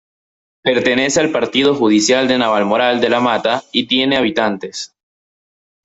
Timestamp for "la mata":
3.09-3.61